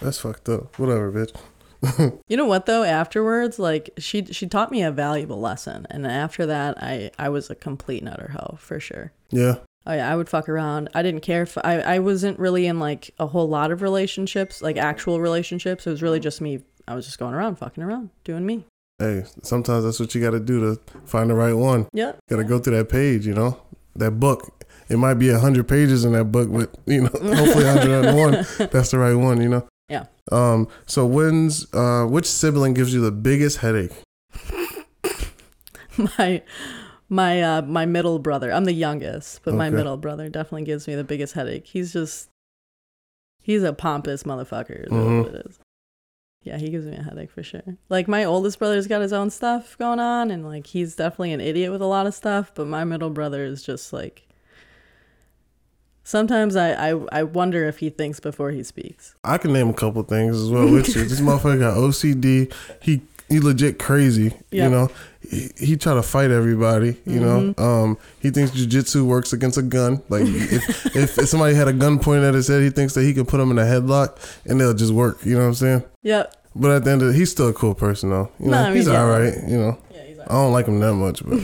[0.00, 0.78] That's fucked up.
[0.78, 1.34] Whatever, bitch.
[2.28, 2.82] You know what though?
[2.82, 7.50] Afterwards, like she she taught me a valuable lesson, and after that, I I was
[7.50, 9.12] a complete and utter hoe for sure.
[9.30, 9.56] Yeah.
[9.86, 10.88] Oh yeah, I would fuck around.
[10.94, 14.60] I didn't care if I I wasn't really in like a whole lot of relationships,
[14.60, 15.86] like actual relationships.
[15.86, 16.64] It was really just me.
[16.86, 18.66] I was just going around, fucking around, doing me.
[18.98, 21.86] Hey, sometimes that's what you got to do to find the right one.
[21.92, 22.12] Yeah.
[22.28, 23.60] Got to go through that page, you know,
[23.96, 24.52] that book.
[24.88, 28.16] It might be a hundred pages in that book, but you know, hopefully hundred and
[28.18, 28.32] one.
[28.70, 29.68] That's the right one, you know.
[29.88, 30.06] Yeah.
[30.32, 30.66] Um.
[30.86, 33.92] So when's uh, which sibling gives you the biggest headache?
[36.18, 36.42] my
[37.08, 40.94] my uh my middle brother i'm the youngest but my middle brother definitely gives me
[40.94, 42.28] the biggest headache he's just
[43.42, 45.24] he's a pompous motherfucker is Mhm.
[45.24, 45.58] what it is
[46.42, 49.30] yeah he gives me a headache for sure like my oldest brother's got his own
[49.30, 52.66] stuff going on and like he's definitely an idiot with a lot of stuff but
[52.66, 54.26] my middle brother is just like
[56.04, 59.74] sometimes i i, I wonder if he thinks before he speaks I can name a
[59.74, 61.04] couple things as well with you.
[61.04, 62.50] This motherfucker got OCD.
[62.80, 64.32] He he legit crazy.
[64.50, 64.64] Yeah.
[64.64, 64.90] You know,
[65.28, 66.96] he, he try to fight everybody.
[67.04, 70.02] You know, um, he thinks jujitsu works against a gun.
[70.08, 73.02] Like if, if if somebody had a gun pointed at his head, he thinks that
[73.02, 75.24] he can put him in a headlock and they'll just work.
[75.24, 75.84] You know what I'm saying?
[76.02, 78.30] yep But at the end of it, he's still a cool person though.
[78.40, 79.00] You know, No, I mean, he's yeah.
[79.02, 79.34] all right.
[79.46, 81.38] You know, yeah he's I don't like him that much, but.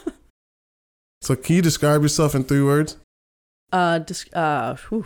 [1.20, 2.96] so can you describe yourself in three words?
[3.72, 5.04] uh dis- uh whew.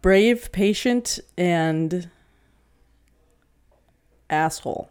[0.00, 2.08] brave patient and
[4.32, 4.88] asshole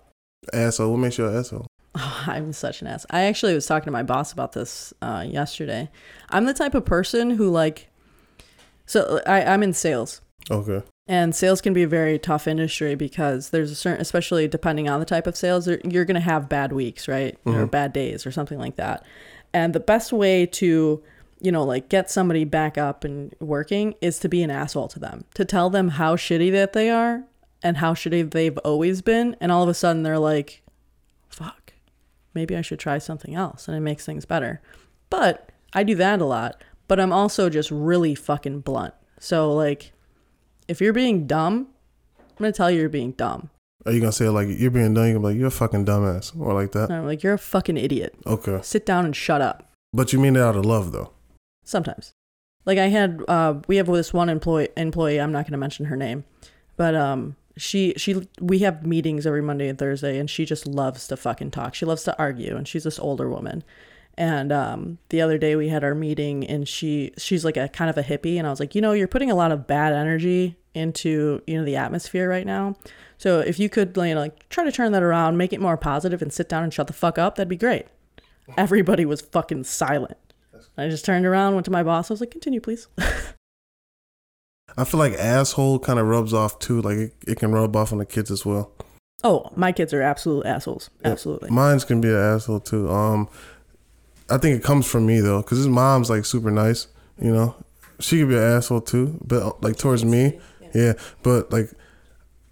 [0.53, 0.91] Asshole.
[0.91, 1.67] What makes you an asshole?
[1.95, 3.05] Oh, I'm such an ass.
[3.09, 5.89] I actually was talking to my boss about this uh, yesterday.
[6.29, 7.89] I'm the type of person who like,
[8.85, 10.81] so I, I'm in sales, Okay.
[11.07, 14.99] and sales can be a very tough industry because there's a certain, especially depending on
[14.99, 17.71] the type of sales, you're gonna have bad weeks, right, or Mhm.
[17.71, 19.05] bad days, or something like that.
[19.53, 21.03] And the best way to,
[21.39, 24.99] you know, like get somebody back up and working is to be an asshole to
[24.99, 27.23] them, to tell them how shitty that they are
[27.63, 30.63] and how shitty they've always been, and all of a sudden they're like,
[31.29, 31.73] fuck,
[32.33, 34.61] maybe I should try something else and it makes things better.
[35.09, 38.93] But I do that a lot, but I'm also just really fucking blunt.
[39.19, 39.91] So, like,
[40.67, 41.67] if you're being dumb,
[42.19, 43.49] I'm gonna tell you you're being dumb.
[43.85, 45.05] Are you gonna say like you're being dumb?
[45.05, 46.89] You're gonna be like you're a fucking dumbass, or like that?
[46.91, 48.15] I'm like, you're a fucking idiot.
[48.25, 49.71] Okay, Sit down and shut up.
[49.93, 51.11] but you mean it out of love though.
[51.63, 52.11] Sometimes.
[52.65, 55.95] Like I had uh we have this one employee employee, I'm not gonna mention her
[55.97, 56.23] name,
[56.77, 61.07] but um she she we have meetings every Monday and Thursday and she just loves
[61.07, 61.75] to fucking talk.
[61.75, 63.63] She loves to argue and she's this older woman.
[64.17, 67.89] And um the other day we had our meeting and she she's like a kind
[67.89, 69.93] of a hippie and I was like, "You know, you're putting a lot of bad
[69.93, 72.75] energy into, you know, the atmosphere right now.
[73.17, 75.77] So if you could you know, like try to turn that around, make it more
[75.77, 77.87] positive and sit down and shut the fuck up, that'd be great."
[78.57, 80.17] Everybody was fucking silent.
[80.77, 82.09] I just turned around, went to my boss.
[82.09, 82.87] I was like, "Continue, please."
[84.77, 86.81] I feel like asshole kind of rubs off too.
[86.81, 88.71] Like it, it can rub off on the kids as well.
[89.23, 90.89] Oh, my kids are absolute assholes.
[91.01, 91.11] Yeah.
[91.11, 91.51] Absolutely.
[91.51, 92.89] Mine's can be an asshole too.
[92.89, 93.29] Um,
[94.29, 96.87] I think it comes from me though, because his mom's like super nice.
[97.19, 97.55] You know,
[97.99, 100.39] she could be an asshole too, but like towards me,
[100.73, 100.93] yeah.
[101.21, 101.69] But like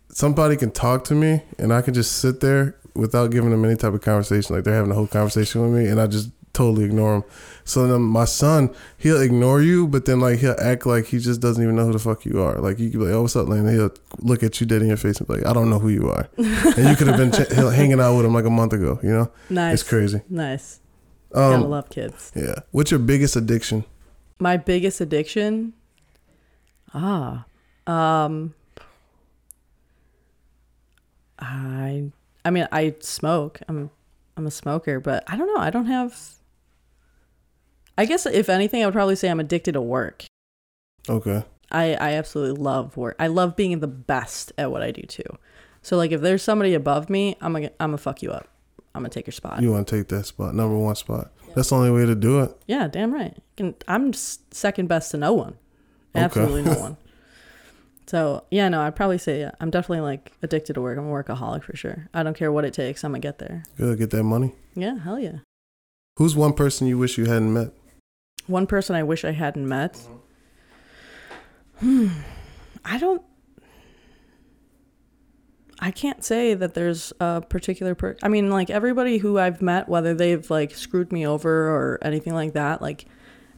[0.10, 3.75] somebody can talk to me, and I can just sit there without giving them any
[3.75, 4.55] type of conversation.
[4.55, 6.29] Like they're having a whole conversation with me, and I just
[6.60, 7.24] totally ignore him.
[7.63, 8.62] So then my son,
[8.98, 11.93] he'll ignore you, but then like he'll act like he just doesn't even know who
[11.93, 12.56] the fuck you are.
[12.60, 13.93] Like you could be like, "Oh, what's up, Lane?" And he'll
[14.30, 16.10] look at you dead in your face and be like, "I don't know who you
[16.10, 17.48] are," and you could have been ch-
[17.80, 19.00] hanging out with him like a month ago.
[19.04, 19.74] You know, Nice.
[19.82, 20.22] it's crazy.
[20.30, 20.80] Nice.
[21.32, 22.32] Gotta Um, love kids.
[22.36, 22.56] yeah.
[22.72, 23.86] What's your biggest addiction?
[24.39, 25.74] My biggest addiction.
[26.93, 27.45] Ah.
[27.86, 28.54] Um.
[31.38, 32.12] I.
[32.45, 33.60] I mean, I smoke.
[33.67, 33.91] I'm.
[34.38, 35.62] I'm a smoker, but I don't know.
[35.62, 36.17] I don't have.
[37.99, 40.23] I guess if anything, I would probably say I'm addicted to work.
[41.09, 41.43] Okay.
[41.69, 43.17] I, I absolutely love work.
[43.19, 45.38] I love being the best at what I do too.
[45.81, 48.47] So like if there's somebody above me, I'm gonna I'm gonna fuck you up.
[48.95, 49.62] I'm gonna take your spot.
[49.62, 51.31] You want to take that spot, number one spot.
[51.55, 52.55] That's the only way to do it.
[52.67, 53.35] yeah, damn right.
[53.88, 55.57] I'm second best to no one.
[56.15, 56.23] Okay.
[56.23, 56.97] Absolutely no one.
[58.07, 60.97] So yeah, no, I'd probably say yeah, I'm definitely like addicted to work.
[60.97, 62.07] I'm a workaholic for sure.
[62.13, 63.03] I don't care what it takes.
[63.03, 63.63] I'm gonna get there.
[63.77, 64.53] Good, get that money.
[64.73, 65.39] Yeah, hell yeah.
[66.17, 67.71] Who's one person you wish you hadn't met?
[68.49, 70.01] One person I wish I hadn't met.
[71.79, 72.07] Hmm.
[72.83, 73.21] I don't.
[75.79, 78.17] I can't say that there's a particular per.
[78.23, 82.33] I mean, like everybody who I've met, whether they've like screwed me over or anything
[82.33, 83.05] like that, like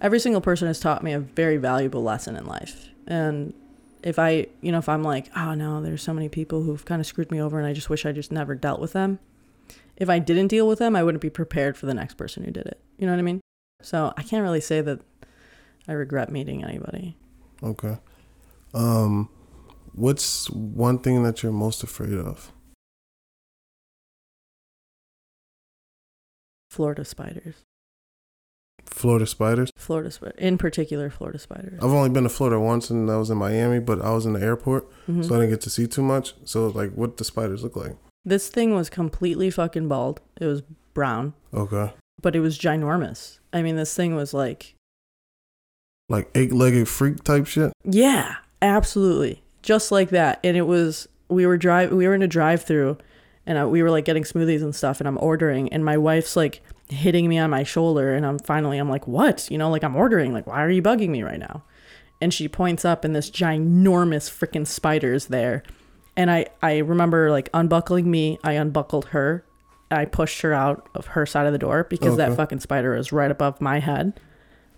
[0.02, 2.90] every single person has taught me a very valuable lesson in life.
[3.08, 3.54] And
[4.04, 7.00] if I, you know, if I'm like, oh no, there's so many people who've kind
[7.00, 9.20] of screwed me over and I just wish I just never dealt with them.
[9.96, 12.52] If I didn't deal with them, I wouldn't be prepared for the next person who
[12.52, 12.80] did it.
[12.98, 13.42] You know what I mean?
[13.82, 15.02] So I can't really say that
[15.88, 17.18] I regret meeting anybody.
[17.64, 17.98] Okay.
[18.74, 19.30] Um,
[19.94, 22.52] what's one thing that you're most afraid of?
[26.70, 27.56] Florida spiders.
[28.86, 29.72] Florida spiders.
[29.76, 31.80] Florida spider, in particular, Florida spiders.
[31.84, 34.34] I've only been to Florida once, and I was in Miami, but I was in
[34.34, 35.26] the airport, Mhm.
[35.26, 36.34] so I didn't get to see too much.
[36.46, 37.96] So, like, what the spiders look like?
[38.26, 40.22] This thing was completely fucking bald.
[40.40, 40.62] It was
[40.94, 43.40] brown, Okay, but it was ginormous.
[43.54, 44.76] I mean, this thing was like,
[46.10, 47.72] like eight-legged freak type shit.
[47.84, 50.40] yeah, absolutely, just like that.
[50.44, 52.98] And it was we were drive we were in a drive-through,
[53.46, 56.36] and I, we were like getting smoothies and stuff, and I'm ordering, and my wife's
[56.36, 59.50] like hitting me on my shoulder, and I'm finally I'm like, what?
[59.50, 60.34] You know, like I'm ordering.
[60.34, 61.64] Like, why are you bugging me right now?
[62.20, 65.64] And she points up, and this ginormous freaking spider's there.
[66.18, 69.46] And I, I remember like unbuckling me, I unbuckled her,
[69.92, 73.12] I pushed her out of her side of the door because that fucking spider was
[73.12, 74.20] right above my head.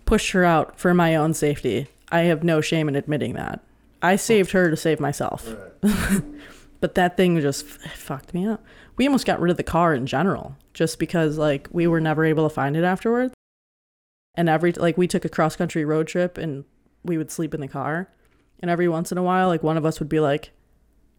[0.06, 1.88] Pushed her out for my own safety.
[2.10, 3.60] I have no shame in admitting that.
[4.02, 5.48] I saved her to save myself.
[6.80, 8.62] but that thing just f- fucked me up.
[8.96, 12.24] We almost got rid of the car in general just because like we were never
[12.24, 13.32] able to find it afterwards.
[14.34, 16.64] And every like we took a cross country road trip and
[17.04, 18.10] we would sleep in the car.
[18.60, 20.50] And every once in a while like one of us would be like,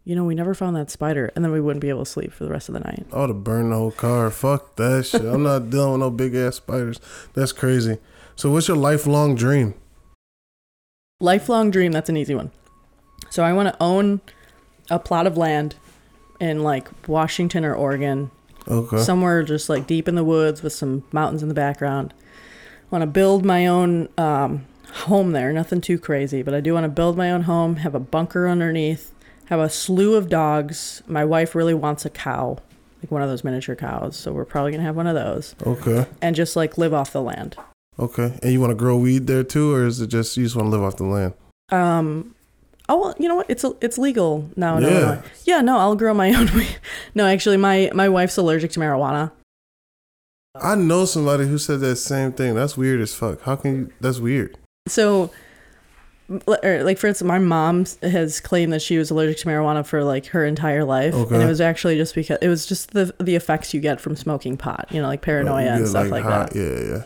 [0.06, 2.32] you know, we never found that spider, and then we wouldn't be able to sleep
[2.32, 3.04] for the rest of the night.
[3.12, 4.30] I would have burned the whole car.
[4.30, 5.20] Fuck that shit.
[5.22, 7.00] I'm not dealing with no big ass spiders.
[7.34, 7.98] That's crazy.
[8.36, 9.74] So, what's your lifelong dream?
[11.20, 12.50] Lifelong dream, that's an easy one.
[13.30, 14.20] So I want to own
[14.90, 15.74] a plot of land
[16.38, 18.30] in like Washington or Oregon,
[18.68, 18.98] Okay.
[18.98, 22.12] somewhere just like deep in the woods with some mountains in the background.
[22.18, 26.74] I want to build my own um, home there, nothing too crazy, but I do
[26.74, 29.12] want to build my own home, have a bunker underneath,
[29.46, 31.02] have a slew of dogs.
[31.06, 32.58] My wife really wants a cow,
[33.02, 35.54] like one of those miniature cows, so we're probably going to have one of those,
[35.66, 36.06] okay.
[36.20, 37.56] and just like live off the land.
[37.98, 38.38] Okay.
[38.42, 40.66] And you want to grow weed there too, or is it just you just want
[40.66, 41.34] to live off the land?
[41.70, 42.34] Um.
[42.88, 43.50] Oh, well, you know what?
[43.50, 44.90] It's a, it's legal now in Yeah.
[44.90, 45.22] Illinois.
[45.44, 46.76] Yeah, no, I'll grow my own weed.
[47.14, 49.32] No, actually, my my wife's allergic to marijuana.
[50.54, 52.54] I know somebody who said that same thing.
[52.54, 53.42] That's weird as fuck.
[53.42, 53.92] How can you?
[54.00, 54.56] That's weird.
[54.88, 55.30] So,
[56.28, 60.02] or, like for instance, my mom has claimed that she was allergic to marijuana for
[60.02, 63.36] like her entire life, and it was actually just because it was just the the
[63.36, 64.88] effects you get from smoking pot.
[64.90, 66.54] You know, like paranoia You and stuff like, high- that.
[66.56, 67.02] Yeah, yeah.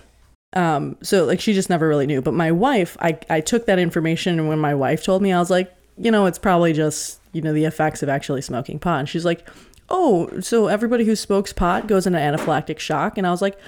[0.52, 2.22] Um, so like she just never really knew.
[2.22, 5.38] But my wife, I I took that information, and when my wife told me, I
[5.38, 9.00] was like, you know, it's probably just you know the effects of actually smoking pot.
[9.00, 9.46] And she's like,
[9.90, 13.18] oh, so everybody who smokes pot goes into anaphylactic shock.
[13.18, 13.58] And I was like,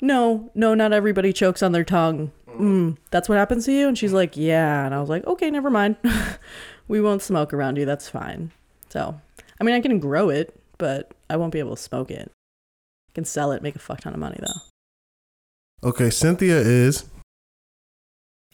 [0.00, 2.32] no, no, not everybody chokes on their tongue.
[2.58, 3.88] Mm, that's what happens to you.
[3.88, 4.84] And she's like, yeah.
[4.86, 5.96] And I was like, okay, never mind.
[6.88, 7.84] we won't smoke around you.
[7.84, 8.52] That's fine.
[8.88, 9.20] So,
[9.60, 12.30] I mean, I can grow it, but I won't be able to smoke it.
[12.30, 15.88] I can sell it, make a fuck ton of money though.
[15.88, 16.08] Okay.
[16.08, 17.04] Cinthia is.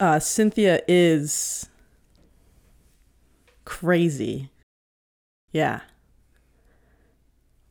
[0.01, 1.69] uh, Cinthia is
[3.65, 4.51] crazy.
[5.53, 5.81] Yeah.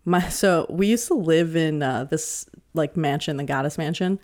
[0.06, 4.20] My so we used to live in uh, this like mansion, the Goddess Mansion,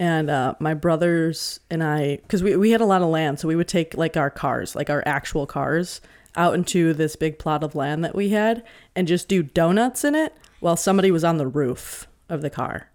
[0.00, 3.46] and uh, my brothers and I, because we we had a lot of land, so
[3.46, 6.00] we would take like our cars, like our actual cars,
[6.34, 8.64] out into this big plot of land that we had,
[8.96, 12.88] and just do donuts in it while somebody was on the roof of the car.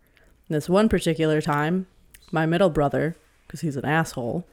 [0.49, 1.85] And this one particular time,
[2.31, 3.15] my middle brother,
[3.45, 4.45] because he's an asshole,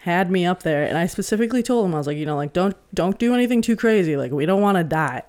[0.00, 2.52] had me up there, and I specifically told him I was like, you know, like
[2.52, 4.14] don't don't do anything too crazy.
[4.14, 5.22] Like we don't want to die.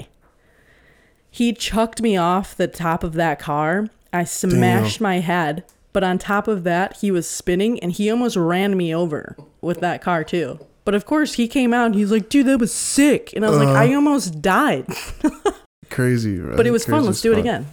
[1.31, 3.87] He chucked me off the top of that car.
[4.11, 5.63] I smashed my head,
[5.93, 9.79] but on top of that, he was spinning, and he almost ran me over with
[9.81, 10.59] that car too.
[10.85, 13.49] But of course, he came out and he's like, "Dude, that was sick," and I
[13.49, 14.87] was like, "I almost died."
[15.89, 16.55] Crazy, right?
[16.55, 17.05] But it was fun.
[17.05, 17.67] Let's do it again.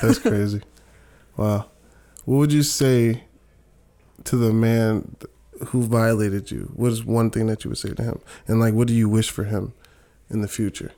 [0.00, 0.62] That's crazy.
[1.36, 1.66] wow.
[2.24, 3.24] What would you say
[4.24, 5.16] to the man
[5.66, 6.72] who violated you?
[6.74, 8.20] What is one thing that you would say to him?
[8.46, 9.72] And like, what do you wish for him
[10.30, 10.92] in the future?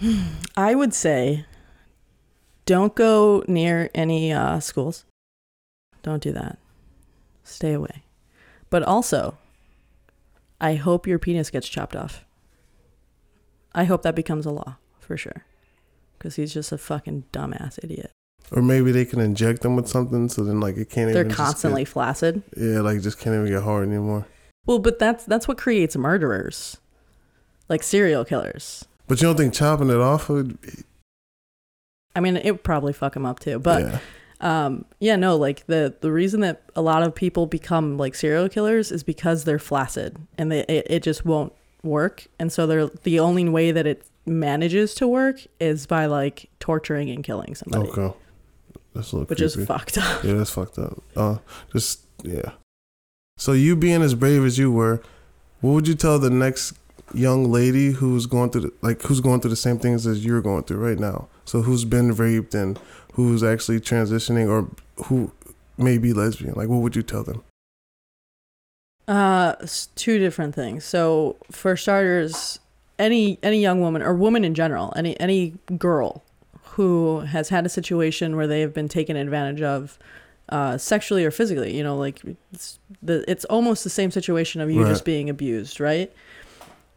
[0.56, 1.46] I would say
[2.66, 5.04] don't go near any uh, schools.
[6.06, 6.58] Don't do that.
[7.42, 8.04] Stay away.
[8.70, 9.36] But also,
[10.60, 12.24] I hope your penis gets chopped off.
[13.74, 15.44] I hope that becomes a law for sure.
[16.16, 18.12] Because he's just a fucking dumbass idiot.
[18.52, 21.82] Or maybe they can inject them with something so then like it can't They're constantly
[21.82, 22.42] get, flaccid.
[22.56, 24.26] yeah like just can't even get hard anymore.
[24.64, 26.76] Well, but that's that's what creates murderers,
[27.68, 28.84] like serial killers.
[29.08, 30.56] But you don't think chopping it off would?
[32.14, 33.58] I mean, it would probably fuck him up too.
[33.58, 33.98] But yeah.
[34.40, 38.48] Um, yeah, no, like the the reason that a lot of people become like serial
[38.48, 42.86] killers is because they're flaccid and they it, it just won't work, and so they're
[42.86, 47.88] the only way that it manages to work is by like torturing and killing somebody,
[47.90, 48.14] Okay.
[48.94, 50.24] That's a little which is fucked up.
[50.24, 51.02] Yeah, that's fucked up.
[51.14, 51.38] Uh,
[51.72, 52.52] just yeah.
[53.36, 55.02] So you being as brave as you were,
[55.60, 56.72] what would you tell the next
[57.12, 60.40] young lady who's going through the, like who's going through the same things as you're
[60.40, 61.28] going through right now?
[61.44, 62.78] So who's been raped and
[63.16, 64.68] who's actually transitioning or
[65.06, 65.32] who
[65.76, 66.54] may be lesbian?
[66.54, 67.42] Like, what would you tell them?
[69.08, 69.54] Uh,
[69.94, 70.84] two different things.
[70.84, 72.58] So for starters,
[72.98, 76.22] any any young woman or woman in general, any any girl
[76.72, 79.98] who has had a situation where they have been taken advantage of,
[80.50, 82.20] uh, sexually or physically, you know, like
[82.52, 84.88] it's the it's almost the same situation of you Right.
[84.90, 86.12] just being abused, right?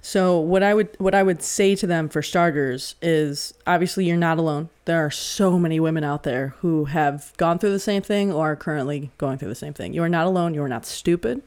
[0.01, 4.17] So what I would what I would say to them for starters is obviously you're
[4.17, 4.69] not alone.
[4.85, 8.51] There are so many women out there who have gone through the same thing or
[8.51, 9.93] are currently going through the same thing.
[9.93, 10.53] You are not alone.
[10.53, 11.41] You are not stupid.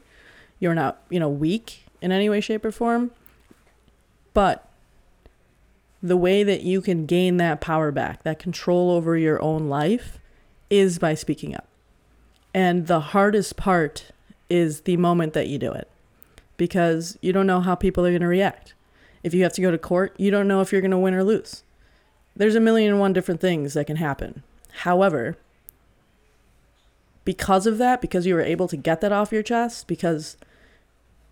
[0.59, 3.11] You're not, you know, weak in any way shape or form.
[4.33, 4.69] But
[6.01, 10.19] the way that you can gain that power back, that control over your own life
[10.69, 11.67] is by speaking up.
[12.53, 14.11] And the hardest part
[14.49, 15.89] is the moment that you do it
[16.63, 18.73] because you don't know how people are going to react.
[19.21, 21.13] If you have to go to court, you don't know if you're going to win
[21.13, 21.61] or lose.
[22.37, 24.43] There's a million and one different things that can happen.
[24.83, 25.35] However,
[27.25, 30.37] because of that, because you were able to get that off your chest, because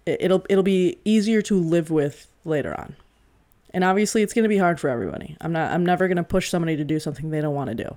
[0.05, 2.97] it- it'll it'll be easier to live with later on.
[3.73, 5.37] And obviously, it's going to be hard for everybody.
[5.39, 5.71] I'm not.
[5.71, 7.95] I'm never going to push somebody to do something they don't want to do.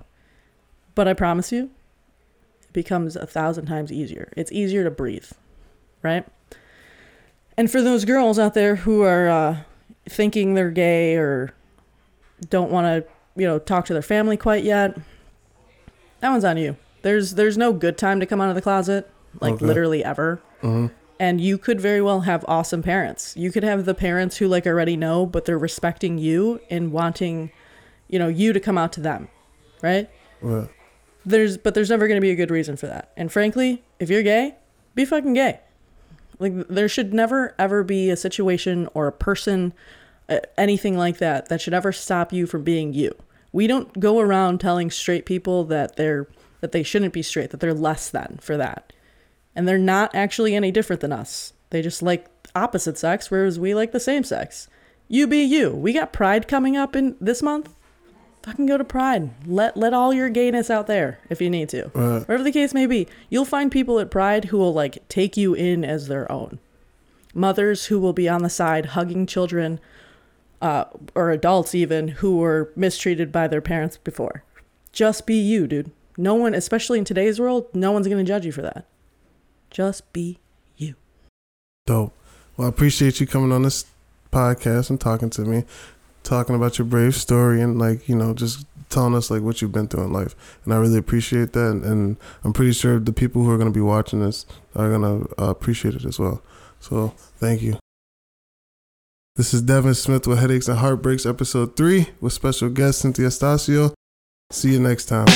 [0.93, 1.69] But I promise you,
[2.63, 4.31] it becomes a thousand times easier.
[4.37, 5.29] It's easier to breathe,
[6.01, 6.25] right?
[7.57, 9.57] And for those girls out there who are uh,
[10.07, 11.53] thinking they're gay or
[12.49, 14.97] don't want to, you know, talk to their family quite yet,
[16.19, 16.75] that one's on you.
[17.01, 19.65] There's there's no good time to come out of the closet, like Okay.
[19.65, 20.41] literally ever.
[20.61, 20.87] hmm
[21.19, 23.35] And you could very well have awesome parents.
[23.37, 27.51] You could have the parents who like already know, but they're respecting you and wanting,
[28.09, 29.29] you know, you to come out to them,
[29.81, 30.09] right?
[30.41, 30.67] Right.
[31.25, 33.11] There's but there's never going to be a good reason for that.
[33.15, 34.55] And frankly, if you're gay,
[34.93, 35.59] be fucking gay.
[36.39, 39.73] Like there should never ever be a situation or a person
[40.27, 43.15] uh, anything like that that should ever stop you from being you.
[43.51, 46.27] We don't go around telling straight people that they're
[46.61, 48.91] that they shouldn't be straight, that they're less than for that.
[49.55, 51.53] And they're not actually any different than us.
[51.69, 54.67] They just like opposite sex whereas we like the same sex.
[55.07, 55.69] You be you.
[55.69, 57.73] We got Pride coming up in this month.
[58.45, 59.31] Fucking go to Pride.
[59.47, 61.89] Let let all your gayness out there if you need to.
[61.95, 62.19] Right.
[62.19, 65.55] Whatever the case may be, you'll find people at Pride who will like take you
[65.55, 66.59] in as their own.
[67.33, 69.79] Mothers who will be on the side hugging children,
[70.61, 70.85] uh,
[71.15, 74.43] or adults even who were mistreated by their parents before.
[74.91, 75.89] Just be you, dude.
[76.15, 78.85] No one, especially in today's world, no one's gonna judge you for that.
[79.71, 80.37] Just be
[80.77, 80.93] you.
[81.87, 82.13] Dope.
[82.57, 83.85] Well, I appreciate you coming on this
[84.31, 85.63] podcast and talking to me,
[86.25, 89.71] talking about your brave story and like you know just telling us like what you've
[89.71, 90.35] been through in life.
[90.63, 93.71] And i really appreciate that and, and i'm pretty sure the people who are going
[93.71, 94.45] to be watching this
[94.75, 96.41] are going to uh, appreciate it as well.
[96.79, 97.77] So thank you.
[99.37, 103.93] This is Devon Smith with headaches and heartbreaks episode 3 with special guest Cinthia Astacio
[104.51, 105.27] see you next time.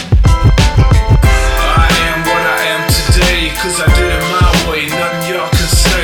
[3.62, 6.04] Cause I did it my way, nothing y'all can say.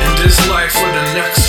[0.00, 1.39] In this life or the next